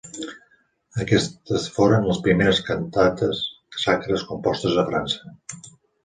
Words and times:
Aquestes 1.03 1.65
foren 1.75 2.07
les 2.11 2.21
primeres 2.27 2.61
cantates 2.69 3.41
sacres 3.83 4.23
compostes 4.31 4.79
a 4.85 4.87
França. 4.89 5.35